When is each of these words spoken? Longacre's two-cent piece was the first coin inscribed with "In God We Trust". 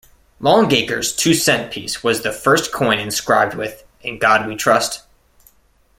Longacre's 0.39 1.15
two-cent 1.15 1.71
piece 1.71 2.03
was 2.03 2.23
the 2.23 2.31
first 2.31 2.71
coin 2.73 2.97
inscribed 2.97 3.53
with 3.53 3.83
"In 4.01 4.17
God 4.17 4.47
We 4.47 4.55
Trust". 4.55 5.03